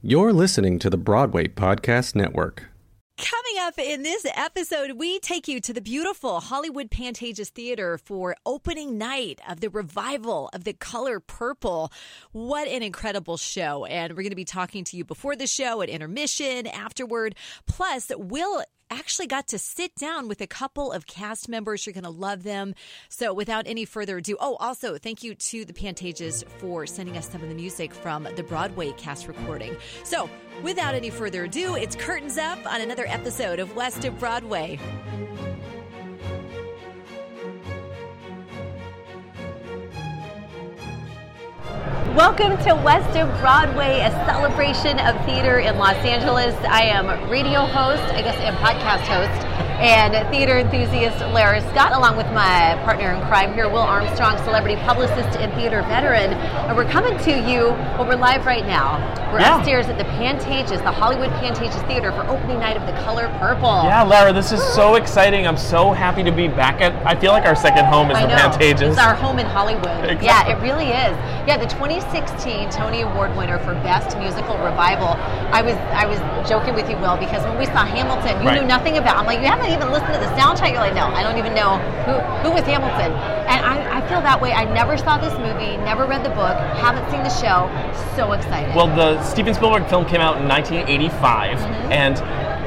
[0.00, 2.66] You're listening to the Broadway Podcast Network.
[3.16, 8.36] Coming up in this episode, we take you to the beautiful Hollywood Pantages Theater for
[8.46, 11.90] opening night of the revival of The Color Purple.
[12.30, 13.86] What an incredible show.
[13.86, 17.34] And we're going to be talking to you before the show, at intermission, afterward.
[17.66, 21.86] Plus, Will actually got to sit down with a couple of cast members.
[21.86, 22.74] You're going to love them.
[23.08, 27.28] So, without any further ado, oh, also, thank you to the Pantages for sending us
[27.28, 29.76] some of the music from the Broadway cast recording.
[30.04, 30.28] So,
[30.62, 34.78] without any further ado, it's curtains up on another episode of West of Broadway.
[41.82, 46.54] Welcome to West of Broadway, a celebration of theater in Los Angeles.
[46.68, 49.46] I am radio host, I guess, and podcast host,
[49.78, 54.74] and theater enthusiast Lara Scott, along with my partner in crime here, Will Armstrong, celebrity
[54.82, 56.32] publicist and theater veteran.
[56.32, 57.66] And we're coming to you,
[57.96, 58.98] well, we're live right now.
[59.32, 59.58] We're Yeah.
[59.58, 63.82] upstairs at the Pantages, the Hollywood Pantages Theater, for opening night of The Color Purple.
[63.84, 65.46] Yeah, Lara, this is so exciting.
[65.46, 66.94] I'm so happy to be back at.
[67.06, 68.36] I feel like our second home is I the know.
[68.36, 68.80] Pantages.
[68.88, 69.84] It's our home in Hollywood.
[70.04, 70.18] Exactly.
[70.28, 71.16] Yeah, it really is.
[71.46, 75.08] Yeah, the 2016 Tony Award winner for Best Musical Revival.
[75.52, 78.60] I was I was joking with you, Will, because when we saw Hamilton, you Right.
[78.60, 79.16] knew nothing about.
[79.16, 80.72] I'm like, you haven't even listened to the soundtrack.
[80.72, 82.14] You're like, no, I don't even know who
[82.48, 83.12] who was Hamilton.
[83.48, 84.52] And I, I feel that way.
[84.52, 87.68] I never saw this movie, never read the book, haven't seen the show.
[88.16, 88.74] So excited.
[88.74, 91.92] well, the Steven Spielberg film came out in 1985, Mm-hmm.
[91.92, 92.16] and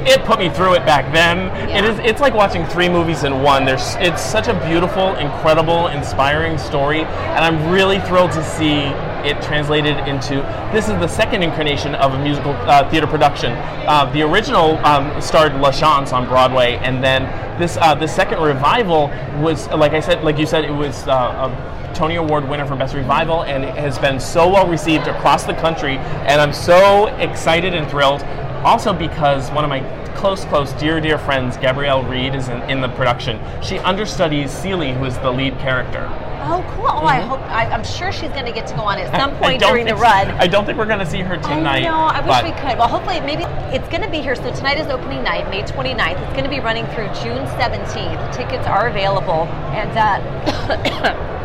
[0.07, 1.47] it put me through it back then.
[1.69, 1.85] Yeah.
[1.85, 1.99] is.
[1.99, 3.65] It's like watching three movies in one.
[3.65, 3.95] There's.
[3.95, 8.85] It's such a beautiful, incredible, inspiring story, and I'm really thrilled to see
[9.27, 10.35] it translated into.
[10.73, 13.51] This is the second incarnation of a musical uh, theater production.
[13.87, 17.23] Uh, the original um, starred LaChanze on Broadway, and then
[17.59, 19.07] this uh, the second revival
[19.39, 21.07] was, like I said, like you said, it was.
[21.07, 25.07] Uh, a Tony Award winner for Best Revival, and it has been so well received
[25.07, 25.97] across the country.
[25.97, 28.21] And I'm so excited and thrilled.
[28.63, 29.81] Also, because one of my
[30.15, 33.39] close, close, dear, dear friends, Gabrielle Reed, is in, in the production.
[33.63, 36.07] She understudies Celie, who is the lead character.
[36.43, 36.85] oh, cool.
[36.87, 37.39] Oh, I hope.
[37.41, 39.95] I, I'm sure she's going to get to go on at some point during the
[39.95, 40.29] run.
[40.31, 41.85] I don't think we're going to see her tonight.
[41.85, 41.97] I know.
[41.97, 42.77] I wish we could.
[42.77, 43.43] Well, hopefully, maybe
[43.75, 44.35] it's going to be here.
[44.35, 46.21] So tonight is opening night, May 29th.
[46.21, 48.35] It's going to be running through June 17th.
[48.35, 51.40] Tickets are available, and uh,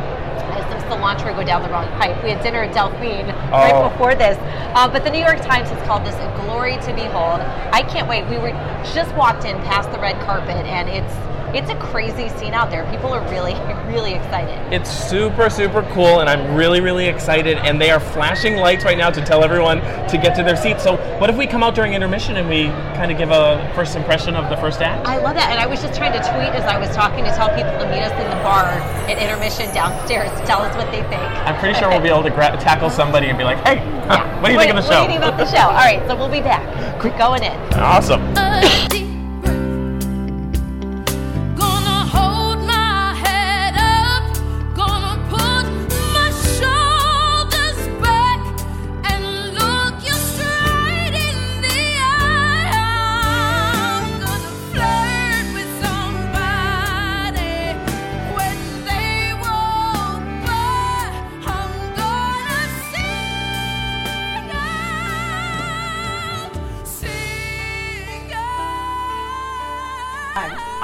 [0.89, 2.23] cilantro go down the wrong pipe.
[2.23, 3.59] We had dinner at Delphine Oh.
[3.59, 4.39] right before this,
[4.75, 7.41] uh, but the New York Times has called this a glory to behold.
[7.73, 8.27] I can't wait.
[8.27, 8.51] We were
[8.95, 11.15] just walked in past the red carpet, and it's
[11.55, 12.85] it's a crazy scene out there.
[12.91, 13.55] People are really,
[13.87, 14.59] really excited.
[14.73, 17.57] It's super, super cool, and I'm really, really excited.
[17.59, 20.83] And they are flashing lights right now to tell everyone to get to their seats.
[20.83, 22.65] So, what if we come out during intermission and we
[22.99, 25.06] kind of give a first impression of the first act?
[25.06, 27.31] I love that, and I was just trying to tweet as I was talking to
[27.32, 28.66] tell people to meet us in the bar
[29.09, 31.25] at intermission downstairs to tell us what they think.
[31.49, 33.78] I'm pretty sure we'll be able to gra- tackle somebody and be like, "Hey,
[34.41, 35.66] what do you think of the What show?" do you think about the show?
[35.72, 36.65] All right, so we'll be back.
[37.03, 37.56] We're going in.
[37.81, 38.21] awesome.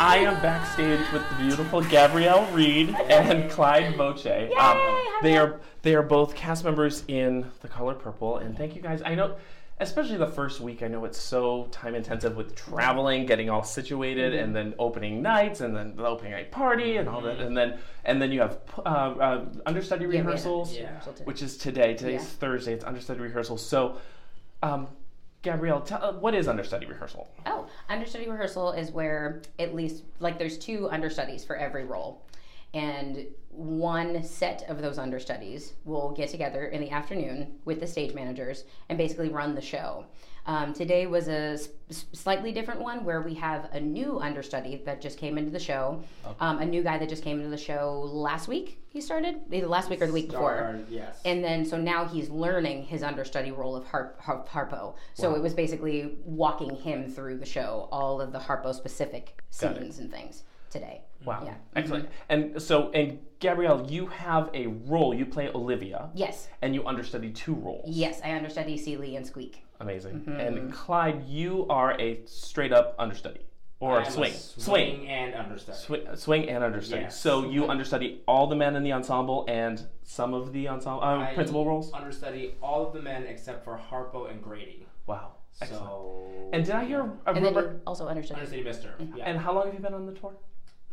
[0.05, 4.27] I am backstage with the beautiful Gabrielle Reed and Clyde Voce.
[4.27, 8.83] Um, they are they are both cast members in The Color Purple, and thank you
[8.83, 9.01] guys.
[9.05, 9.37] I know,
[9.79, 10.83] especially the first week.
[10.83, 15.61] I know it's so time intensive with traveling, getting all situated, and then opening nights,
[15.61, 18.59] and then the opening night party, and all that, and then and then you have
[18.79, 21.25] uh, uh, understudy rehearsals, rehearsal today.
[21.27, 21.95] which is today.
[21.95, 22.27] Today's Yeah.
[22.41, 22.73] Thursday.
[22.73, 23.65] It's understudy rehearsals.
[23.65, 23.99] So.
[24.65, 24.89] Um,
[25.43, 27.29] Gabrielle, tell, uh, what is understudy rehearsal?
[27.47, 32.23] Oh, understudy rehearsal is where at least like there's two understudies for every role.
[32.75, 38.15] And one set of those understudies will get together in the afternoon with the stage
[38.15, 40.07] managers and basically run the show.
[40.45, 41.69] Um, today was a s-
[42.13, 46.03] slightly different one where we have a new understudy that just came into the show,
[46.41, 48.81] um, a new guy that just came into the show last week.
[48.89, 50.81] He started either last week or the week before.
[50.91, 51.21] Yes.
[51.25, 54.95] And then, so now he's learning his understudy role of harp, harp, Harpo.
[55.15, 60.01] So it was basically walking him through the show, all of the Harpo specific scenes
[60.01, 61.03] and things today.
[61.25, 61.43] Wow.
[61.45, 61.55] Yeah.
[61.77, 62.09] Excellent.
[62.29, 65.15] And so, and Gabrielle, you have a role.
[65.15, 66.11] You play Olivia.
[66.15, 66.49] Yes.
[66.63, 67.85] And you understudy two roles.
[67.89, 69.65] Yes, I understudy Celie and Squeak.
[69.83, 70.21] Amazing.
[70.21, 70.41] Mm-hmm.
[70.41, 73.41] And Clyde, you are a straight up understudy.
[73.81, 74.33] or I'm a swing?
[74.33, 75.77] swing and understudy.
[75.79, 77.03] Swing, swing and understudy.
[77.03, 77.21] Yes.
[77.21, 81.35] So you understudy all the men in the ensemble and some of the ensemble uh,
[81.35, 81.93] principal roles.
[81.93, 84.87] Understudy all of the men except for Harpo and Grady.
[85.07, 85.85] Wow, excellent.
[85.85, 86.51] So.
[86.53, 87.73] and did I hear a And then rumor?
[87.73, 88.39] you also understudy.
[88.41, 88.91] Understudy Mister.
[89.17, 89.25] Yeah.
[89.29, 90.33] And how long have you been on the tour?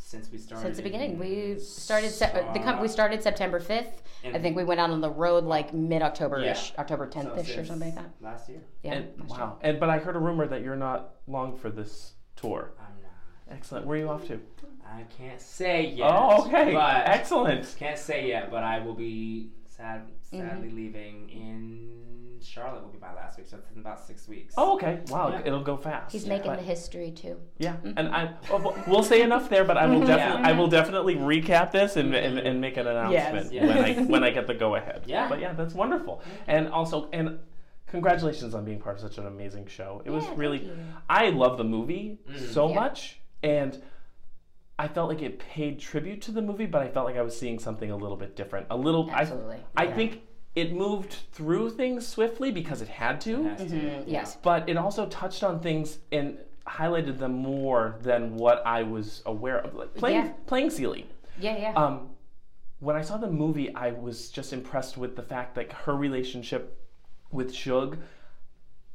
[0.10, 0.64] Since we started.
[0.64, 4.02] Since the beginning, we started se- uh, the com- we started September fifth.
[4.26, 6.82] I think we went out on the road like mid October ish, Yeah.
[6.82, 8.12] October tenth ish or since something like that.
[8.20, 8.62] Last year.
[8.82, 8.94] Yeah.
[8.94, 9.40] And, last year.
[9.40, 9.58] wow.
[9.62, 12.72] And but I heard a rumor that you're not long for this tour.
[12.80, 13.56] I'm not.
[13.56, 13.86] Excellent.
[13.86, 14.40] Where are you off to?
[14.84, 16.10] I can't say yet.
[16.12, 16.74] Oh, okay.
[16.74, 17.76] But Excellent.
[17.78, 20.48] can't say yet, but I will be sad, Mm-hmm.
[20.48, 22.84] sadly leaving in Charlotte.
[22.84, 24.54] Will be my last week, so it's in about six weeks.
[24.58, 25.00] Oh, okay.
[25.08, 25.42] Wow, Yeah.
[25.44, 26.12] it'll go fast.
[26.12, 27.38] He's making But- the history too.
[27.58, 30.72] Yeah, and I well, we'll say enough there, but I will definitely I will Mm-hmm.
[30.72, 33.68] definitely recap this and, and, and make an announcement Yes.
[33.68, 35.04] when I when I get the go ahead.
[35.08, 35.28] Yeah.
[35.28, 37.40] but yeah, that's wonderful, and also and
[37.88, 40.04] congratulations on being part of such an amazing show.
[40.06, 40.70] It was really.
[41.10, 42.20] I love the movie
[42.52, 42.76] so Yeah.
[42.76, 43.82] much, and
[44.80, 47.38] I felt like it paid tribute to the movie, but I felt like I was
[47.38, 48.66] seeing something a little bit different.
[48.70, 49.58] A little, Absolutely.
[49.76, 50.22] I, I think
[50.56, 53.66] it moved through things swiftly because it had to Has to.
[53.66, 54.10] Mm-hmm.
[54.10, 54.38] Yes.
[54.42, 59.60] but it also touched on things and highlighted them more than what I was aware
[59.60, 59.76] of.
[59.76, 60.32] Like playing Yeah.
[60.48, 61.08] playing Celie.
[61.40, 61.74] Yeah, yeah.
[61.74, 62.12] Um,
[62.80, 66.82] when I saw the movie, I was just impressed with the fact that her relationship
[67.32, 67.98] with Shug.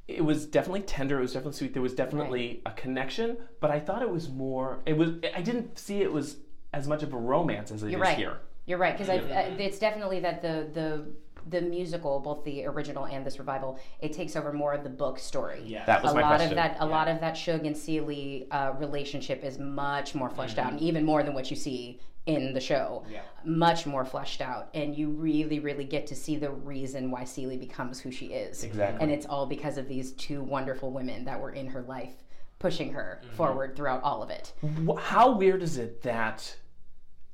[0.06, 1.18] It was definitely tender.
[1.18, 1.72] It was definitely sweet.
[1.72, 4.80] There was definitely a connection, but I thought it was more.
[4.84, 5.10] It was.
[5.34, 6.36] I didn't see it was
[6.72, 8.16] as much of a romance as it is You're right.
[8.16, 8.38] here.
[8.66, 11.06] You're right because uh, it's definitely that the the
[11.46, 15.18] the musical, both the original and this revival, it takes over more of the book
[15.18, 15.62] story.
[15.64, 15.84] Yeah.
[15.84, 16.50] That was a my lot question.
[16.50, 20.58] of that, a lot of that Shug and Celie uh, relationship is much more fleshed
[20.58, 23.04] out, and even more than what you see in the show.
[23.10, 23.20] Yeah.
[23.44, 27.58] Much more fleshed out, and you really, really get to see the reason why Celie
[27.58, 28.64] becomes who she is.
[28.64, 29.02] Exactly.
[29.02, 32.14] And it's all because of these two wonderful women that were in her life,
[32.58, 33.36] pushing her mm-hmm.
[33.36, 34.54] forward throughout all of it.
[34.98, 36.56] How weird is it that,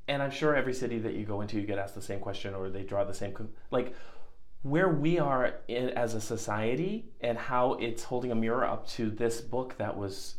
[0.09, 2.53] and I'm sure every city that you go into, you get asked the same question
[2.53, 3.33] or they draw the same,
[3.69, 3.95] like,
[4.63, 9.09] where we are in, as a society and how it's holding a mirror up to
[9.09, 10.35] this book that was,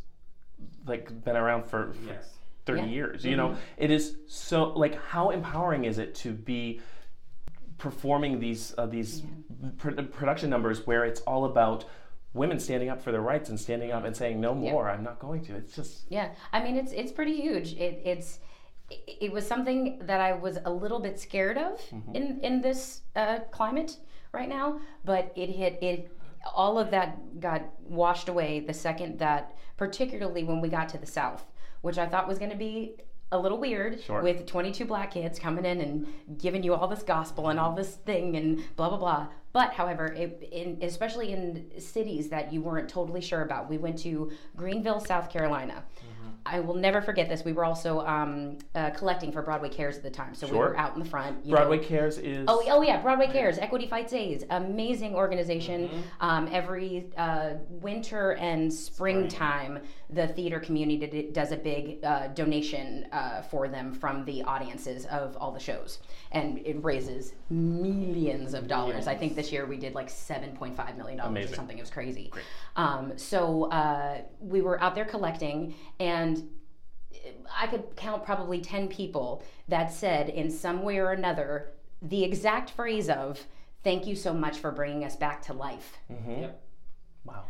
[0.85, 2.29] like, been around for, for Yes.
[2.65, 2.87] 30 Yeah.
[2.87, 3.25] years.
[3.25, 6.79] You know, it is so, like, how empowering is it to be
[7.77, 9.23] performing these, uh, these
[9.77, 11.85] pr- production numbers where it's all about
[12.33, 15.19] women standing up for their rights and standing up and saying, no more, I'm not
[15.19, 15.55] going to.
[15.55, 17.73] It's just, Yeah, I mean it's it's pretty huge.
[17.73, 18.39] It it's
[18.89, 21.79] it, it was something that I was a little bit scared of
[22.13, 23.97] in in this uh, climate
[24.31, 26.11] right now, but it hit it.
[26.55, 31.05] All of that got washed away the second that, particularly when we got to the
[31.05, 31.45] South,
[31.83, 32.95] which I thought was going to be
[33.31, 34.21] a little weird Sure.
[34.21, 36.07] with 22 black kids coming in and
[36.39, 39.27] giving you all this gospel and all this thing and blah blah blah.
[39.51, 43.99] But however, it, in, especially in cities that you weren't totally sure about, we went
[43.99, 45.83] to Greenville, South Carolina.
[45.99, 46.07] Hmm.
[46.45, 47.45] I will never forget this.
[47.45, 50.75] We were also um, uh, collecting for Broadway Cares at the time, so we were
[50.77, 51.45] out in the front.
[51.45, 51.83] you Broadway know.
[51.83, 52.45] Cares is.
[52.49, 55.87] Oh, oh yeah, Broadway Cares, Equity Fights AIDS, amazing organization.
[55.87, 56.01] Mm-hmm.
[56.19, 59.79] Um, every uh, winter and springtime,
[60.09, 65.37] the theater community does a big uh, donation uh, for them from the audiences of
[65.37, 65.99] all the shows,
[66.33, 69.07] and it raises millions of dollars.
[69.07, 71.77] I think this year we did like seven point five million dollars or something.
[71.77, 72.31] It was crazy.
[72.75, 76.32] Um, so uh, we were out there collecting and.
[77.55, 81.71] I could count probably 10 people that said in some way or another
[82.01, 83.39] the exact phrase of
[83.83, 85.97] thank you so much for bringing us back to life.
[86.11, 86.41] Mm-hmm.
[86.41, 86.61] Yep.
[87.25, 87.45] Wow.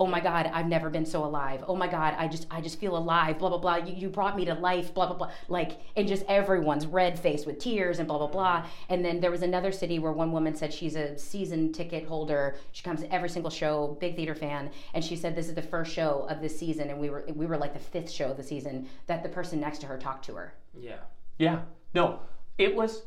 [0.00, 1.64] Oh my god, I've never been so alive.
[1.66, 3.38] Oh my god, I just I just feel alive.
[3.38, 3.76] blah blah blah.
[3.76, 4.94] You, you brought me to life.
[4.94, 5.30] blah blah blah.
[5.48, 8.66] Like and just everyone's red faced with tears and blah blah blah.
[8.88, 12.56] And then there was another city where one woman said she's a season ticket holder.
[12.72, 15.62] She comes to every single show, big theater fan, and she said this is the
[15.62, 18.36] first show of the season and we were we were like the fifth show of
[18.36, 20.54] the season that the person next to her talked to her.
[20.78, 20.98] Yeah.
[21.38, 21.62] Yeah.
[21.94, 22.20] No,
[22.56, 23.02] it was.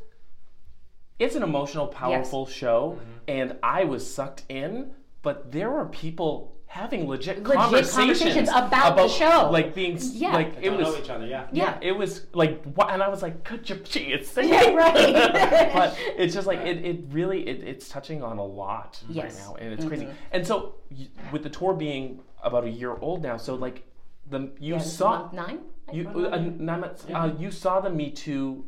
[1.18, 3.18] It's an emotional, powerful show, mm-hmm.
[3.28, 4.94] and I was sucked in.
[5.22, 9.50] But there were people having legit, Legit conversations, conversations about the show.
[9.50, 10.32] like being Yeah.
[10.32, 10.86] like They it don't was.
[10.88, 11.26] know each other.
[11.26, 11.46] Yeah.
[11.52, 14.72] Yeah, it was like, wha- and I was like, "Could you see it singing?" Yeah,
[14.72, 15.70] right.
[15.74, 19.24] but it's just like it, it really it, it's touching on a lot Yes.
[19.24, 20.08] right now, and it's crazy.
[20.32, 20.76] And so,
[21.30, 23.84] with the tour being about a year old now, so like
[24.30, 25.58] the you This is saw month nine.
[25.90, 26.36] I you uh,
[26.70, 28.64] nine months, uh, you saw the Me Too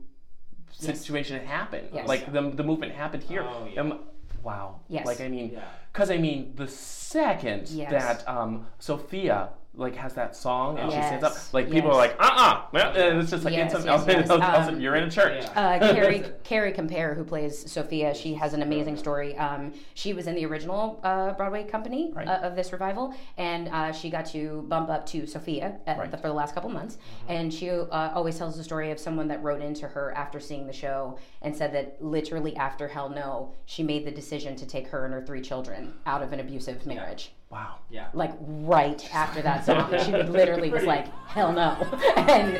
[0.70, 1.88] situation happen.
[1.92, 2.06] Yes.
[2.06, 3.44] Like the the movement happened here.
[3.49, 3.80] Oh, yeah.
[3.80, 4.00] Um,
[4.44, 4.80] wow.
[4.88, 5.06] Yes.
[5.06, 5.64] Like I mean, Yeah.
[5.92, 7.90] because I mean, the second Yes.
[7.90, 11.34] that um, Sophia like has that song and she stands up.
[11.52, 14.68] Like people are like, uh uh and it's just like Yes, instant, yes, yes.
[14.68, 15.44] Um, you're in a church.
[15.54, 19.36] Uh, Carrie Carrie Compere, who plays Sophia, she has an amazing story.
[19.36, 22.28] Um, she was in the original uh, Broadway company Right.
[22.28, 26.10] uh, of this revival, and uh, she got to bump up to Sophia uh, Right.
[26.10, 26.98] for the last couple months.
[27.28, 30.66] And she uh, always tells the story of someone that wrote into her after seeing
[30.66, 34.88] the show and said that literally after Hell No, she made the decision to take
[34.88, 37.32] her and her three children out of an abusive marriage.
[37.54, 37.76] Wow.
[37.88, 38.08] Yeah.
[38.14, 41.76] Like right after that song, she literally was like, "Hell no,"
[42.16, 42.58] and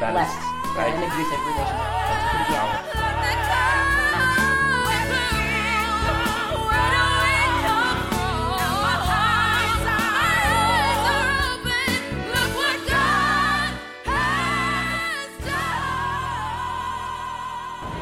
[0.00, 0.34] That is- left
[0.74, 1.86] that- an abusive relationship.
[2.10, 3.94] That's pretty powerful.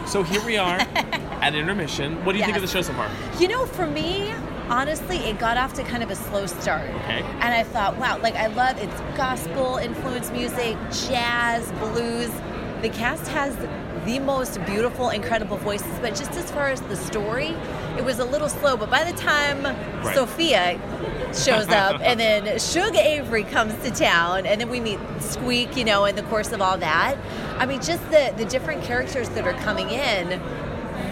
[0.06, 0.78] So here we are
[1.42, 2.24] at intermission.
[2.24, 3.10] What do you think of the show so far?
[3.38, 4.32] You know, for me,
[4.68, 6.88] honestly, it got off to kind of a slow start.
[6.88, 7.22] Okay.
[7.22, 10.76] And I thought, wow, like I love it's gospel influenced music,
[11.08, 12.30] jazz, blues.
[12.80, 13.56] The cast has
[14.04, 17.54] the most beautiful, incredible voices, but just as far as the story,
[17.96, 18.76] it was a little slow.
[18.76, 19.62] But by the time
[20.02, 20.14] Right.
[20.16, 20.80] Sophia
[21.32, 25.84] shows up and then Shug Avery comes to town and then we meet Squeak, you
[25.84, 27.16] know, in the course of all that.
[27.58, 30.40] I mean, just the, the different characters that are coming in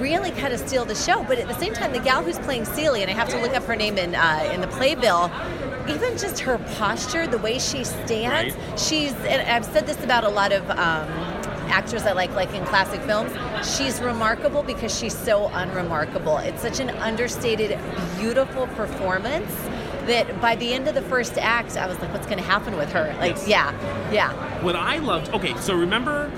[0.01, 1.23] really kind of steal the show.
[1.25, 3.55] But at the same time, the gal who's playing Celie, and I have to look
[3.55, 5.31] up her name in uh, in the playbill.
[5.89, 8.79] Even just her posture, the way she stands, Right.
[8.79, 9.13] she's.
[9.25, 11.09] And I've said this about a lot of um,
[11.69, 13.33] actors I like, like in classic films.
[13.77, 16.39] She's remarkable because she's so unremarkable.
[16.39, 17.79] It's such an understated,
[18.19, 19.51] beautiful performance
[20.07, 22.77] that by the end of the first act, I was like, "What's going to happen
[22.77, 23.49] with her?" Like, Yes.
[23.49, 24.63] yeah, yeah.
[24.63, 26.31] What I loved, okay, so remember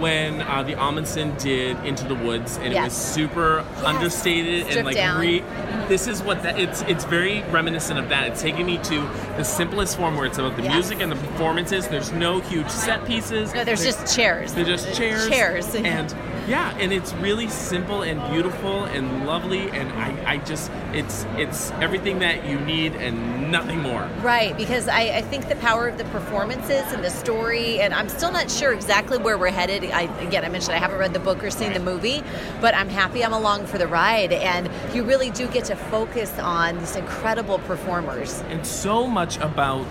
[0.00, 3.14] when uh, the Ahmanson did Into the Woods and it was Yes.
[3.14, 5.42] super understated and like re.
[5.88, 8.26] This is what that it's it's very reminiscent of that.
[8.28, 9.00] It's taking me to
[9.36, 10.74] the simplest form where it's about the Yes.
[10.74, 11.88] music and the performances.
[11.88, 13.54] There's no huge set pieces.
[13.54, 14.52] No, there's There- just chairs.
[14.52, 15.28] They're just chairs.
[15.28, 15.74] Chairs.
[15.74, 16.14] And
[16.46, 21.70] yeah, and it's really simple and beautiful and lovely and I, I just it's it's
[21.80, 24.08] everything that you need and nothing more.
[24.22, 28.08] Right, because I, I think the power of the performances and the story, and I'm
[28.08, 29.84] still not sure exactly where we're headed.
[29.90, 32.22] I, again, I mentioned I haven't read the book or seen the movie,
[32.60, 34.32] but I'm happy I'm along for the ride.
[34.32, 38.40] And you really do get to focus on these incredible performers.
[38.48, 39.86] and so much about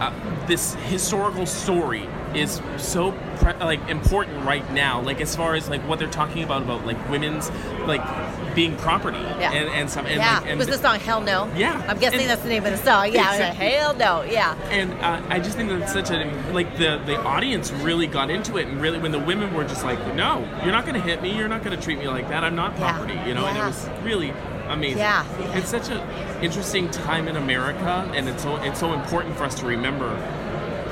[0.00, 0.12] uh,
[0.46, 5.80] this historical story is so pre- like important right now like as far as like
[5.88, 7.50] what they're talking about about like women's
[7.86, 8.02] like
[8.54, 9.52] being property Yeah.
[9.52, 11.50] and and some and, yeah, like, and was the song Hell No?
[11.56, 11.82] Yeah.
[11.88, 13.12] I'm guessing And- that's the name of the song.
[13.12, 13.66] Yeah, I was like, Exactly.
[13.70, 14.54] Hell No, yeah.
[14.70, 18.30] and uh, I just think that it's such a like the the audience really got
[18.30, 21.00] into it and really when the women were just like no you're not going to
[21.00, 22.92] hit me you're not going to treat me like that I'm not Yeah.
[22.92, 24.32] property you know and it was really
[24.68, 25.24] amazing Yeah.
[25.56, 26.00] it's such an
[26.42, 30.08] interesting time in America and it's so it's so important for us to remember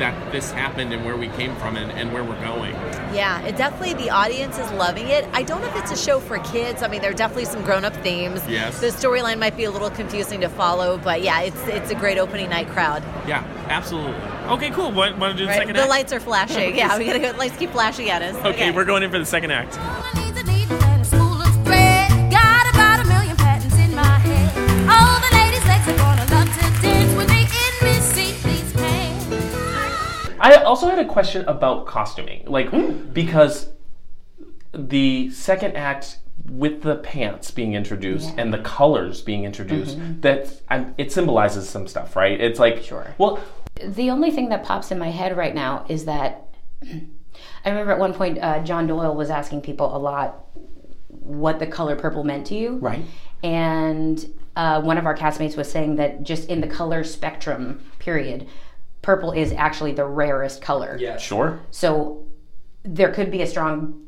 [0.01, 2.73] that this happened and where we came from and, and where we're going
[3.15, 5.25] Yeah, it definitely the audience is loving it.
[5.33, 6.83] I don't know if it's a show for kids.
[6.83, 8.41] I mean, there are definitely some grown-up themes.
[8.49, 8.81] Yes.
[8.81, 12.19] The storyline might be a little confusing to follow, but yeah, it's it's a great
[12.19, 13.03] opening night crowd.
[13.29, 14.15] yeah absolutely
[14.49, 15.59] okay cool want, want to do the Right?
[15.59, 16.75] second The act lights are flashing.
[16.81, 17.31] Yeah, we gotta go.
[17.39, 18.35] Lights keep flashing at us.
[18.45, 19.77] okay we're going in for the second act
[30.41, 33.11] I also had a question about costuming, like Hmm.
[33.13, 33.69] because
[34.73, 36.19] the second act
[36.51, 41.87] with the pants being introduced and the colors being introduced, that I'm, it symbolizes some
[41.87, 42.41] stuff, right?
[42.41, 42.85] It's like Mm-hmm.
[42.85, 43.15] Sure.
[43.19, 43.41] Well,
[43.85, 46.49] The only thing that pops in my head right now is that
[47.65, 50.47] I remember at one point uh, John Doyle was asking people a lot
[51.09, 52.77] what the color purple meant to you.
[52.79, 53.05] Right.
[53.43, 54.25] And
[54.57, 58.47] uh, one of our castmates was saying that just in the color spectrum, period,
[59.03, 60.97] purple is actually the rarest color.
[61.01, 61.17] Yeah.
[61.17, 61.61] sure.
[61.71, 62.25] So
[62.83, 64.07] there could be a strong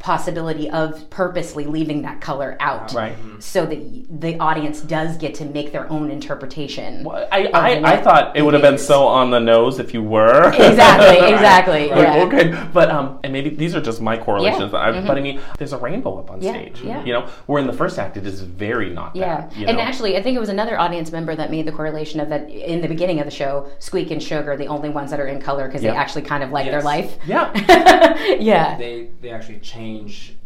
[0.00, 2.92] possibility of purposely leaving that color out.
[2.94, 3.14] Right.
[3.38, 7.06] So that the audience does get to make their own interpretation.
[7.06, 10.48] I, I, I thought it would have been so on the nose if you were.
[10.54, 11.88] Exactly, exactly.
[11.90, 12.24] Like, yeah.
[12.24, 14.72] Okay, but um, and maybe these are just my correlations.
[14.72, 16.80] Yeah, I, But I mean, there's a rainbow up on Yeah, stage.
[16.82, 17.04] yeah.
[17.04, 19.56] You know, where in the first act it is very not Yeah, that.
[19.56, 19.82] You and know?
[19.82, 22.80] actually, I think it was another audience member that made the correlation of that in
[22.80, 25.40] the beginning of the show, Squeak and Sugar are the only ones that are in
[25.42, 25.90] color because Yeah.
[25.92, 27.18] they actually kind of like their life.
[27.26, 27.52] yeah.
[28.40, 29.89] Yeah, They they actually change.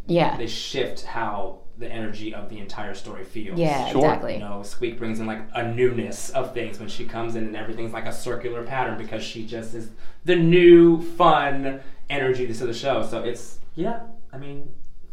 [0.07, 0.37] Yeah.
[0.37, 3.59] They shift how the energy of the entire story feels.
[3.59, 4.05] yeah, Sure.
[4.05, 4.35] exactly.
[4.35, 7.57] You know, Squeak brings in like a newness of things when she comes in, and
[7.57, 9.91] everything's like a circular pattern because she just is
[10.25, 13.03] the new, fun energy to the show.
[13.05, 14.01] So it's yeah.
[14.33, 14.69] I mean,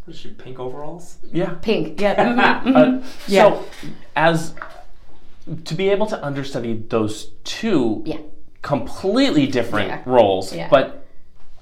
[0.05, 1.17] what is she pink overalls?
[1.31, 1.55] Yeah.
[1.61, 2.00] Pink.
[2.00, 2.15] Yeah.
[2.25, 2.75] mhm, mhm.
[3.03, 3.41] Uh, Yeah.
[3.53, 3.65] So,
[4.15, 4.53] as
[5.65, 8.17] to be able to understudy those two Yeah.
[8.61, 10.01] completely different Yeah.
[10.05, 10.67] roles, Yeah.
[10.69, 11.00] but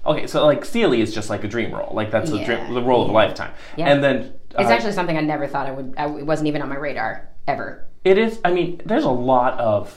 [0.06, 2.46] okay, so like Celie is just like a dream role, like that's the, Yeah.
[2.46, 3.90] dream, the role of a lifetime, Yeah.
[3.90, 5.94] and then It's uh, actually something I never thought I would.
[5.98, 7.86] I, it wasn't even on my radar ever.
[8.04, 8.40] it is.
[8.46, 9.96] I mean, there's a lot of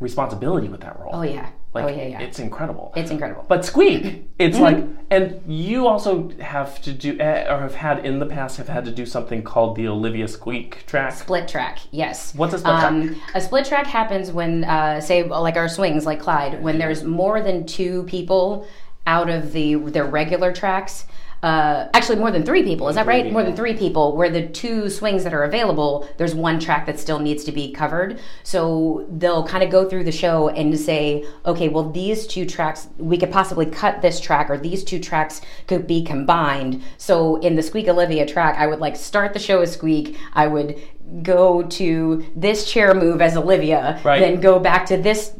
[0.00, 1.10] responsibility with that role.
[1.14, 1.48] Oh yeah.
[1.74, 2.20] like oh yeah, yeah.
[2.20, 2.92] it's incredible.
[2.96, 3.44] It's incredible.
[3.48, 4.62] But Squeak, it's Mm-hmm.
[4.64, 8.68] like, and you also have to do, eh, or have had in the past, have
[8.68, 11.12] had to do something called the Olivia Squeak track.
[11.14, 12.34] Split track, yes.
[12.34, 12.92] What's a split track?
[12.92, 17.04] Um, a split track happens when, uh, say, like our swings, like Clyde, when there's
[17.04, 18.66] more than two people
[19.06, 21.06] out of the their regular tracks.
[21.42, 22.88] Uh, actually, more than three people.
[22.88, 23.32] Is that right?
[23.32, 24.14] More than three people.
[24.16, 27.72] Where the two swings that are available, there's one track that still needs to be
[27.72, 28.20] covered.
[28.44, 32.86] So they'll kind of go through the show and say, okay, well, these two tracks,
[32.96, 36.80] we could possibly cut this track, or these two tracks could be combined.
[36.96, 40.16] So in the Squeak Olivia track, I would like start the show as Squeak.
[40.34, 40.80] I would
[41.24, 44.20] go to this chair move as Olivia, Right.
[44.20, 45.32] then go back to this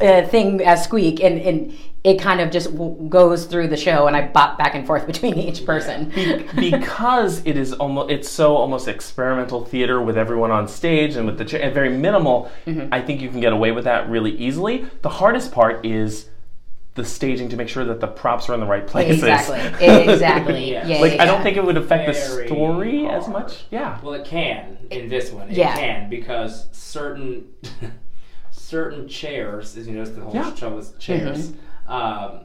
[0.00, 4.06] uh, thing as Squeak, and, and it kind of just w- goes through the show,
[4.06, 6.12] and I bop back and forth between each person.
[6.56, 11.38] because it is almost it's so almost experimental theater with everyone on stage and with
[11.38, 12.92] the cha- and very minimal Mm-hmm.
[12.92, 16.28] i think you can get away with that really easily the hardest part is
[16.94, 19.86] the staging to make sure that the props are in the right places Exactly.
[20.12, 20.70] Exactly.
[20.72, 20.86] Yeah.
[20.86, 21.00] Yeah.
[21.00, 24.14] like yeah, i don't think it would affect the Very story as much yeah Well,
[24.14, 25.48] it can in this one.
[25.50, 25.74] It Yeah.
[25.76, 27.46] can because certain
[28.50, 30.54] certain chairs, as you notice, the whole Yeah.
[30.54, 31.52] show is chairs.
[31.88, 32.40] Um,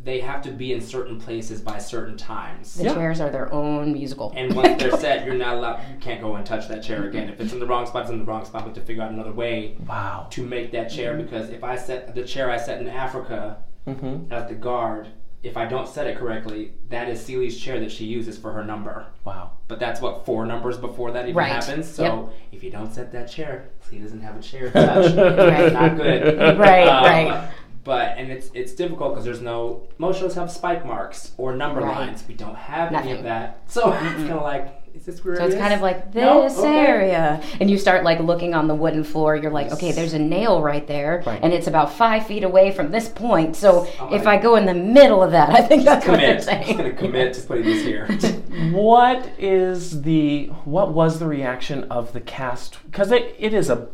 [0.00, 2.74] they have to be in certain places by certain times.
[2.76, 2.94] the Yeah.
[2.94, 4.32] chairs are their own musical.
[4.36, 5.80] And once they're set, you're not allowed.
[5.92, 7.28] You can't go and touch that chair again.
[7.28, 8.62] If it's in the wrong spot, it's in the wrong spot.
[8.62, 11.16] We have to figure out another way wow to make that chair.
[11.16, 13.58] Because if I set the chair I set in Africa
[13.88, 14.30] Mm-hmm.
[14.32, 15.08] as the guard,
[15.42, 18.62] if I don't set it correctly, that is Celie's chair that she uses for her
[18.62, 19.06] number.
[19.24, 21.48] wow But that's what four numbers before that even Right.
[21.48, 21.88] happens.
[21.88, 22.34] So Yep.
[22.52, 25.14] if you don't set that chair, Celie doesn't have a chair to touch.
[25.16, 25.72] Right.
[25.72, 26.58] Not good.
[26.58, 27.48] Right, Um, right.
[27.88, 31.80] But and it's it's difficult because there's no most shows have spike marks or number
[31.80, 31.96] Right.
[31.96, 32.22] lines.
[32.28, 33.62] We don't have any of that.
[33.66, 35.60] So it's kind of like is this where So it it's is?
[35.60, 36.44] kind of like this No?
[36.48, 36.78] Okay.
[36.86, 39.36] area, and you start like looking on the wooden floor.
[39.36, 41.40] You're like, okay, there's a nail right there, Right.
[41.42, 43.56] and it's about five feet away from this point.
[43.56, 46.18] So I'm if like- I go in the middle of that, I think that's what
[46.20, 46.48] they're commit.
[46.52, 48.06] I'm just gonna commit to putting this here.
[48.72, 53.88] what is the what was the reaction of the cast because it, it is a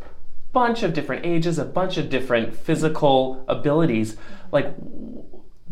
[0.59, 4.15] bunch of different ages a bunch of different physical abilities
[4.57, 4.67] like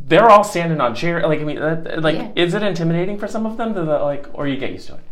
[0.10, 2.32] they're all standing on chair like i mean that, like Yeah.
[2.44, 4.96] is it intimidating for some of them to the, like or you get used to
[4.96, 5.04] it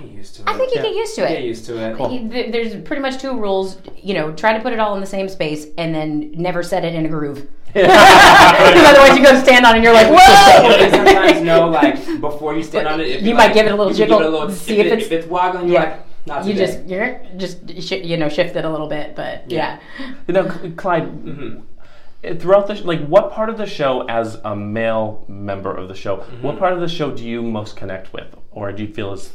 [0.00, 0.48] Get used to it.
[0.48, 0.86] I think you Yeah.
[0.88, 1.28] get used to it.
[1.28, 1.90] Get used to it.
[2.12, 3.76] You- th- There's pretty much two rules.
[4.08, 6.82] You know, try to put it all in the same space, and then never set
[6.88, 7.40] it in a groove.
[7.74, 10.90] Because otherwise, you go to stand on, it and you're like, You whoa.
[10.90, 13.72] sometimes know, like before you stand on it, if You you might like- give it
[13.72, 15.66] a little jiggle, it a little- see if, if it- it's- if it's woggling.
[15.68, 15.90] You're Yeah.
[15.90, 16.66] like, not You today.
[16.66, 19.80] just, you're just, sh- you know, shifted a little bit, but yeah.
[20.26, 21.62] you know Cl- clyde
[22.24, 25.88] eh, throughout the sh- like what part of the show as a male member of
[25.88, 28.92] the show what part of the show do you most connect with or do you
[28.92, 29.32] feel is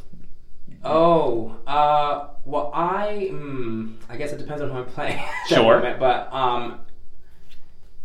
[0.84, 5.20] Oh, uh, well, I, mm, I guess it depends on who I'm playing.
[5.48, 5.78] Sure.
[5.80, 6.80] moment, but um,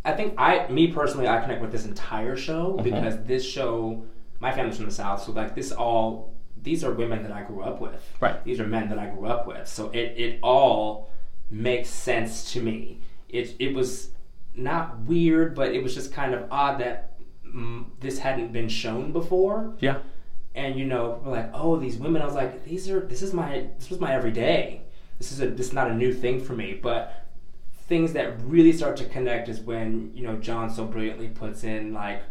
[0.05, 4.05] I think I, me personally, I connect with this entire show because this show,
[4.41, 6.32] my family's from the south, so like this all,
[6.63, 8.03] these are women that I grew up with.
[8.21, 8.43] Right.
[8.45, 11.11] These are men that I grew up with, so it it all
[11.51, 13.01] makes sense to me.
[13.29, 14.11] It it was
[14.55, 17.13] not weird, but it was just kind of odd that
[17.47, 19.99] mm, this hadn't been shown before yeah
[20.55, 23.33] and you know we're like oh these women i was like these are this is
[23.33, 24.81] my this was my everyday
[25.19, 27.27] this is a this is not a new thing for me but
[27.89, 31.93] things that really start to connect is when you know john so brilliantly puts in
[31.93, 32.23] like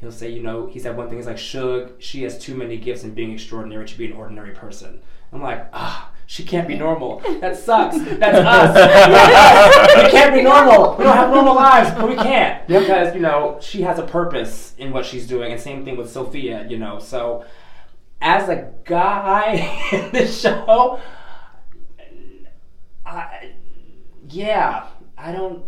[0.00, 2.76] he'll say you know he said one thing is like shug she has too many
[2.76, 5.00] gifts in being extraordinary to be an ordinary person
[5.32, 7.22] i'm like ah she can't be normal.
[7.40, 7.96] That sucks.
[7.96, 10.04] That's us.
[10.04, 10.94] we can't be normal.
[10.98, 14.74] We don't have normal lives, but we can't because you know she has a purpose
[14.76, 15.52] in what she's doing.
[15.52, 16.66] And same thing with Sophia.
[16.68, 17.46] You know, so
[18.20, 21.00] as a guy in the show,
[23.06, 23.52] I,
[24.28, 25.64] yeah, I don't.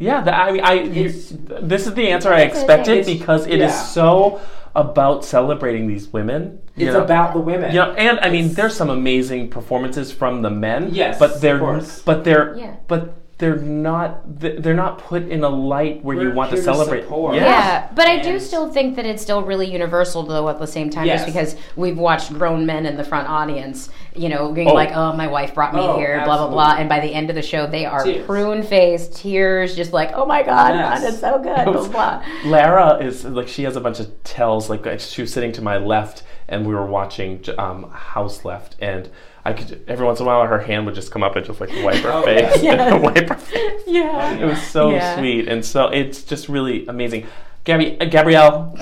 [0.00, 3.60] Yeah, the, I mean, I you, this is the answer I expected It's- because it
[3.60, 3.82] is yeah.
[3.82, 4.40] so
[4.74, 6.58] about celebrating these women.
[6.76, 7.02] you It's know.
[7.04, 7.70] about the women.
[7.74, 10.88] you know, and I mean, there's some amazing performances from the men.
[10.92, 12.02] Yes, but they're of course.
[12.02, 12.74] but they're Yeah.
[12.88, 16.64] but they're not they're not put in a light where you We're want to here
[16.66, 17.02] to celebrate.
[17.02, 17.34] support.
[17.34, 17.40] Yeah.
[17.46, 20.90] Yeah, but I do still think that it's still really universal though at the same
[20.90, 21.24] time, Yes.
[21.24, 24.74] just because we've watched grown men in the front audience, you know, being Oh.
[24.74, 27.30] like, "Oh, my wife brought me Oh, here," blah blah blah, and by the end
[27.30, 31.00] of the show, they are prune faced, tears, just like, "Oh my god, Yes.
[31.00, 32.22] God, it's so good," blah blah.
[32.44, 34.68] Lara is like she has a bunch of tells.
[34.70, 39.08] Like she was sitting to my left, and we were watching um, House Left, and
[39.50, 41.60] I could every once in a while her hand would just come up and just
[41.60, 43.02] like wipe her Oh, face, yes.
[43.02, 43.82] wipe her face.
[43.86, 44.34] Yeah.
[44.38, 45.16] It was so Yeah.
[45.18, 47.26] sweet, and so it's just really amazing.
[47.64, 48.74] Gabby, uh, Gabrielle,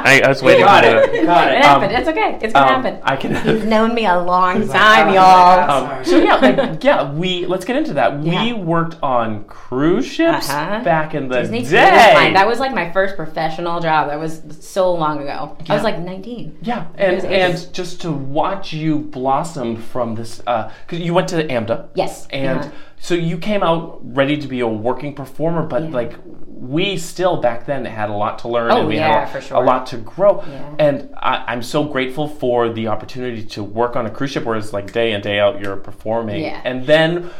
[0.00, 1.10] I, I was waiting got for it.
[1.12, 1.64] the- You got It it.
[1.64, 1.92] happened.
[1.92, 2.38] it's okay.
[2.40, 3.00] It's gonna Um, happen.
[3.02, 3.34] I can.
[3.34, 5.16] He's known me a long He's like, time, oh, y'all.
[5.16, 5.74] yeah.
[5.98, 8.22] Um, so yeah, like, yeah, we let's get into that.
[8.22, 8.44] Yeah.
[8.44, 10.84] We worked on cruise ships Uh-huh.
[10.84, 12.14] back in the Disney Cruise day.
[12.14, 12.32] Line.
[12.34, 14.08] That was like my first professional job.
[14.08, 15.56] That was so long ago.
[15.68, 16.58] I was like 19.
[16.62, 17.64] yeah, and was ages.
[17.64, 21.88] and just to watch you blossom from this, because you went to AMDA.
[21.94, 22.28] Yes.
[22.30, 22.70] And Uh-huh.
[23.00, 25.90] So you came out ready to be a working performer, but Yeah.
[25.90, 26.14] like
[26.46, 29.40] we still back then had a lot to learn Oh, and we yeah, had a,
[29.40, 30.42] for a lot to grow.
[30.42, 30.74] Yeah.
[30.80, 34.56] And I, I'm so grateful for the opportunity to work on a cruise ship where
[34.56, 36.42] it's like day in, day out you're performing.
[36.42, 36.60] Yeah.
[36.64, 37.30] And then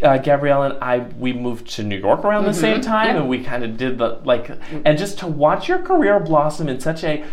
[0.00, 3.14] uh, Gabrielle and I, we moved to New York around the same time Mm-hmm.
[3.16, 3.20] Yeah.
[3.22, 4.48] and we kind of did the like,
[4.84, 7.24] and just to watch your career blossom in such a,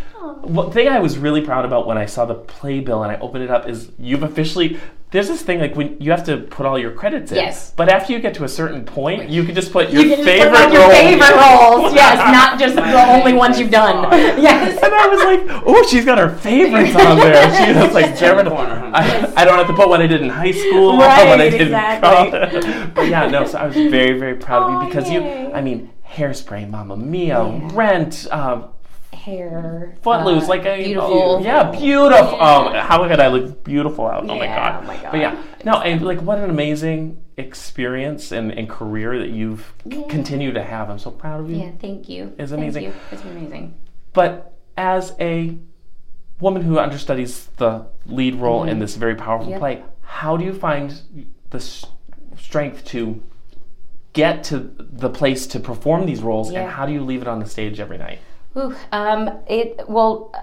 [0.41, 3.43] one thing I was really proud about when I saw the playbill and I opened
[3.43, 4.79] it up is you've officially,
[5.15, 7.37] there's this thing like when you have to put all your credits in.
[7.37, 7.71] Yes.
[7.75, 10.17] But after you get to a certain point, you can just put your You can
[10.17, 10.91] just favorite put on your role.
[10.91, 11.93] favorite roles.
[12.01, 12.83] Yes, not just the
[13.15, 14.11] only ones you've done.
[14.41, 14.77] Yes.
[14.83, 17.45] And I was like, oh, she's got her favorites on there.
[17.65, 18.47] She was like, German.
[18.51, 21.49] I, I don't have to put what I did in high school, Right, what I
[21.49, 22.09] did exactly.
[22.39, 22.93] in college.
[22.93, 25.43] But yeah, no, so I was very, very proud of Oh, you because yay.
[25.47, 27.69] you, I mean, Hairspray, Mamma Mia, Yeah.
[27.73, 28.69] Rent, um,
[29.25, 29.95] Hair.
[30.03, 31.41] Footloose, uh, like a beautiful.
[31.41, 32.37] yeah, beautiful.
[32.37, 32.57] Yeah.
[32.57, 34.23] Um, how could I look beautiful out?
[34.23, 34.83] Oh my god.
[34.83, 35.11] oh my God.
[35.11, 40.03] But yeah, no, and like what an amazing experience and, and career that you've Yeah.
[40.09, 40.89] continued to have.
[40.91, 41.57] I'm so proud of you.
[41.57, 42.35] Yeah, thank you.
[42.37, 42.83] It's Thank amazing.
[42.83, 42.93] you.
[43.11, 43.73] It's amazing.
[44.13, 45.57] But as a
[46.39, 49.51] woman who understudies the lead role in this very powerful Mm-hmm.
[49.53, 49.59] Yep.
[49.59, 51.01] play, how do you find
[51.49, 51.85] the s-
[52.37, 53.23] strength to
[54.13, 56.61] get to the place to perform these roles, Yeah.
[56.61, 58.19] and how do you leave it on the stage every night?
[58.57, 60.33] Ooh, um, it well,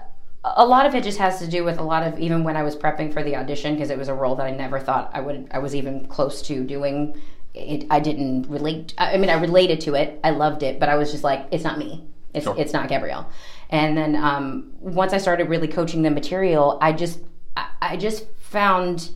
[0.43, 2.63] a lot of it just has to do with a lot of even when I
[2.63, 5.21] was prepping for the audition because it was a role that I never thought I
[5.21, 7.19] would I was even close to doing.
[7.53, 8.95] It, I didn't relate.
[8.97, 10.19] I mean, I related to it.
[10.23, 12.03] I loved it, but I was just like, it's not me.
[12.33, 12.55] It's Sure.
[12.57, 13.29] it's not Gabrielle.
[13.69, 17.19] And then um, once I started really coaching the material, I just
[17.55, 19.11] I, I just found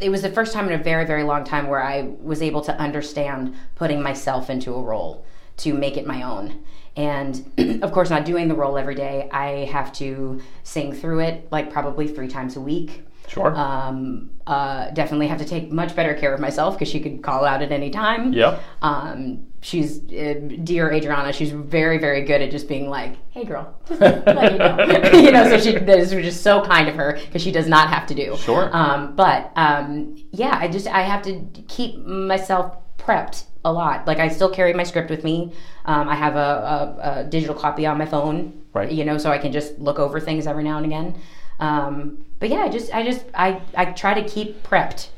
[0.00, 2.62] it was the first time in a very very long time where I was able
[2.62, 5.24] to understand putting myself into a role
[5.58, 6.64] to make it my own.
[6.96, 11.48] And of course, not doing the role every day, I have to sing through it
[11.50, 13.04] like probably three times a week.
[13.28, 13.54] Sure.
[13.54, 17.44] Um, uh, definitely have to take much better care of myself because she could call
[17.44, 18.32] out at any time.
[18.32, 18.62] Yep.
[18.80, 21.32] Um, she's uh, dear Adriana.
[21.32, 25.10] She's very, very good at just being like, "Hey, girl," you know.
[25.12, 25.48] you know.
[25.50, 28.14] So she this is just so kind of her because she does not have to
[28.14, 28.36] do.
[28.38, 28.70] Sure.
[28.72, 34.06] Um, but um, yeah, I just I have to keep myself prepped a lot.
[34.06, 35.52] Like I still carry my script with me.
[35.84, 38.62] Um, I have a, a, a digital copy on my phone.
[38.72, 38.90] Right.
[38.90, 41.20] You know, so I can just look over things every now and again.
[41.60, 45.08] Um, but yeah, I just I just I I try to keep prepped.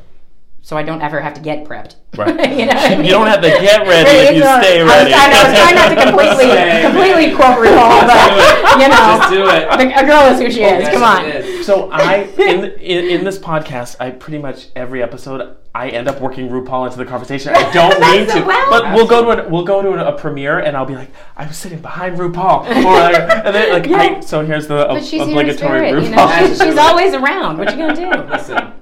[0.62, 1.94] So I don't ever have to get prepped.
[2.18, 2.28] Right.
[2.58, 3.04] you know what I mean?
[3.06, 5.10] You don't have to get ready if you So, stay I was ready.
[5.10, 6.82] trying, I was trying not to completely, Stay.
[6.82, 9.78] completely quote RuPaul, but you know, Just do it.
[9.78, 10.82] the- a girl is who she is.
[10.84, 11.24] Yes, Come on.
[11.24, 11.66] it is.
[11.66, 16.20] So I in, in in this podcast, I pretty much every episode I end up
[16.20, 17.52] working RuPaul into the conversation.
[17.54, 18.70] I don't mean to, well.
[18.70, 21.10] but we'll go to a, we'll go to a, a premiere and I'll be like,
[21.36, 23.96] I was sitting behind RuPaul, or like, and then like, Yeah.
[24.18, 26.04] I, so here's the But she's obligatory spirit, RuPaul.
[26.04, 26.46] you know.
[26.48, 27.58] She's, she's always around.
[27.58, 28.10] What you gonna do?
[28.32, 28.72] Listen.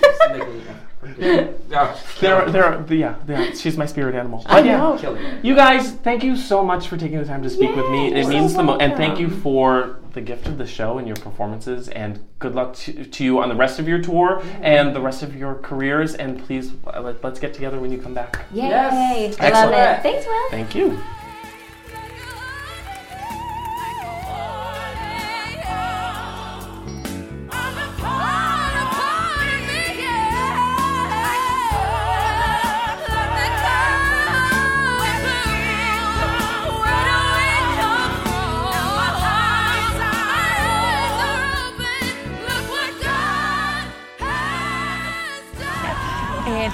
[0.00, 0.62] Just make me-
[1.18, 3.50] Oh, There, there, are, yeah, yeah.
[3.54, 4.42] She's my spirit animal.
[4.46, 5.38] I But yeah, know.
[5.42, 8.12] you guys, thank you so much for taking the time to speak with me.
[8.12, 11.06] It means so the most, and thank you for the gift of the show and
[11.06, 11.88] your performances.
[11.90, 15.22] And good luck to, to you on the rest of your tour and the rest
[15.22, 16.14] of your careers.
[16.14, 18.46] And please, uh, let, let's get together when you come back.
[18.52, 18.62] Yay!
[18.66, 19.36] Yes.
[19.38, 19.98] I love Excellent.
[19.98, 20.02] it.
[20.02, 20.50] Thanks, Will.
[20.50, 20.98] Thank you.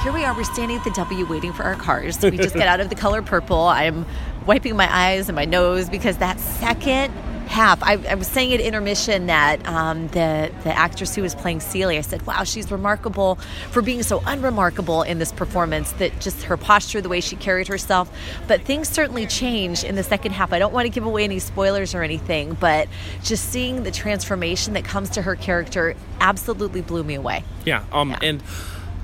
[0.03, 0.35] Here we are.
[0.35, 2.21] We're standing at the W waiting for our cars.
[2.21, 3.67] We just got out of the color purple.
[3.67, 4.05] I'm
[4.47, 7.13] wiping my eyes and my nose because that second
[7.47, 11.61] half, I, I was saying at intermission that um, the, the actress who was playing
[11.61, 13.37] Celia, I said, wow, she's remarkable
[13.71, 17.69] for being so unremarkable in this performance, that just her posture, the way she carried
[17.69, 18.11] herself.
[18.49, 20.53] But things certainly changed in the second half.
[20.53, 22.89] I don't want to give away any spoilers or anything, but
[23.23, 27.45] just seeing the transformation that comes to her character absolutely blew me away.
[27.65, 28.19] Yeah, um, Yeah.
[28.23, 28.43] and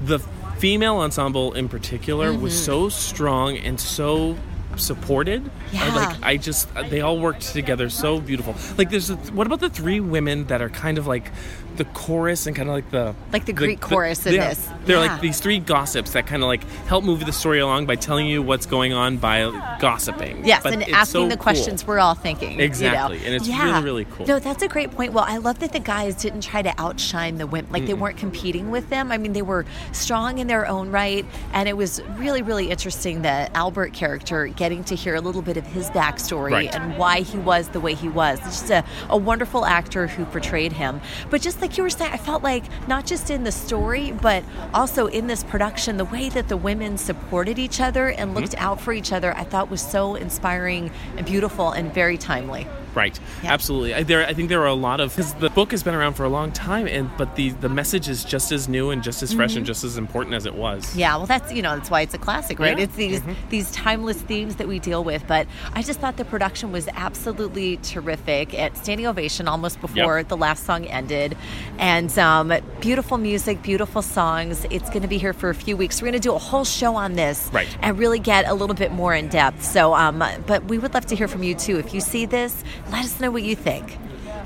[0.05, 0.19] the
[0.59, 4.37] female ensemble in particular was so strong and so
[4.77, 5.47] supported.
[5.47, 5.95] Uh, Yeah.
[5.95, 8.55] like I just, they all worked together so beautiful.
[8.77, 11.31] Like, there's, a, what about the three women that are kind of like
[11.79, 14.69] the chorus and kind of like the Like the Greek chorus in yeah, this.
[14.85, 15.13] They're Yeah.
[15.13, 18.27] like these three gossips that kind of like help move the story along by telling
[18.27, 19.43] you what's going on by
[19.81, 20.45] gossiping.
[20.45, 21.43] Yes, But and asking so the cool.
[21.43, 22.53] questions we're all thinking.
[22.53, 22.65] you know?
[22.65, 24.27] Exactly, and it's really, really cool.
[24.27, 25.13] No, that's a great point.
[25.13, 27.71] Well, I love that the guys didn't try to outshine the women.
[27.73, 29.11] Like they weren't competing with them.
[29.13, 33.23] I mean, they were strong in their own right, and it was really, really interesting
[33.23, 36.75] the Albert character getting to hear a little bit of his backstory Right.
[36.75, 38.39] and why he was the way he was.
[38.47, 41.01] It's just a, a wonderful actor who portrayed him.
[41.31, 44.43] But just like you were saying, I felt like not just in the story, but
[44.73, 48.65] also in this production, the way that the women supported each other and looked Mm-hmm.
[48.65, 52.67] out for each other, I thought was so inspiring and beautiful and very timely.
[52.95, 53.19] Right.
[53.43, 53.53] Yeah.
[53.53, 53.95] Absolutely.
[53.95, 56.15] I, there, I think there are a lot of because the book has been around
[56.15, 59.23] for a long time, and but the the message is just as new and just
[59.23, 60.85] as fresh and just as important as it was.
[60.87, 60.99] Mm-hmm.
[60.99, 62.77] Yeah, well, that's you know that's why it's a classic, right?
[62.77, 62.85] Yeah.
[62.85, 65.27] It's these these timeless themes that we deal with.
[65.27, 68.55] But I just thought the production was absolutely terrific.
[68.59, 70.29] At standing ovation almost before Yep.
[70.29, 71.37] the last song ended,
[71.79, 74.65] and um, beautiful music, beautiful songs.
[74.71, 76.01] It's going to be here for a few weeks.
[76.01, 77.69] We're going to do a whole show on this, Right.
[77.83, 79.63] And really get a little bit more in depth.
[79.65, 81.79] So, um, but we would love to hear from you too.
[81.79, 83.97] If you see this, let us know what you think.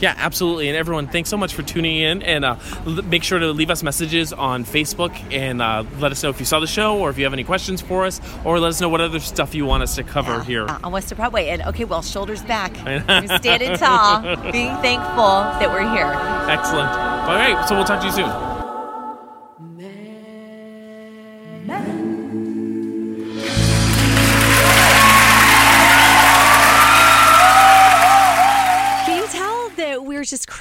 [0.00, 0.68] Yeah, absolutely.
[0.68, 2.22] And everyone, thanks so much for tuning in.
[2.22, 6.20] And uh, l- make sure to leave us messages on Facebook and uh, let us
[6.24, 8.58] know if you saw the show or if you have any questions for us or
[8.58, 10.66] let us know what other stuff you want us to cover Yeah, here.
[10.66, 11.48] uh, on West of Broadway.
[11.50, 12.74] And okay, well, shoulders back,
[13.38, 15.24] standing tall, being thankful
[15.60, 16.12] that we're here.
[16.50, 16.88] Excellent.
[16.88, 18.51] All right, so we'll talk to you soon.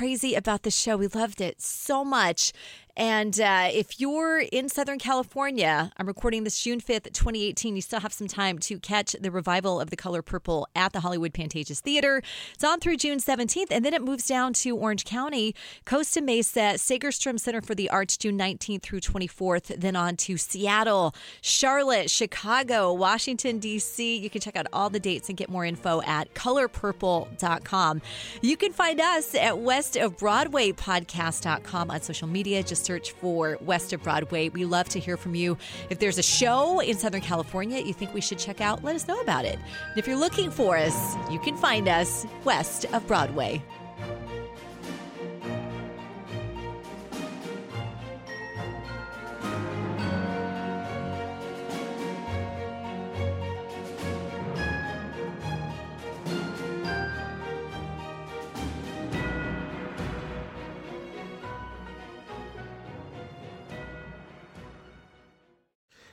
[0.01, 0.97] Crazy about the show?
[0.97, 2.53] We loved it so much.
[2.97, 7.75] And uh, if you're in Southern California, I'm recording this June 5th, 2018.
[7.75, 10.99] You still have some time to catch the revival of The Color Purple at the
[10.99, 12.21] Hollywood Pantages Theater.
[12.53, 16.73] It's on through June 17th, and then it moves down to Orange County, Costa Mesa,
[16.75, 22.91] Segerstrom Center for the Arts, June 19th through 24th, then on to Seattle, Charlotte, Chicago,
[22.93, 24.17] Washington, D.C.
[24.17, 28.01] You can check out all the dates and get more info at colorpurple.com.
[28.41, 32.63] You can find us at westofbroadwaypodcast.com on social media.
[32.81, 34.49] Search for West of Broadway.
[34.49, 35.57] We love to hear from you.
[35.89, 39.07] If there's a show in Southern California you think we should check out, let us
[39.07, 39.59] know about it.
[39.89, 43.63] And if you're looking for us, you can find us west of Broadway.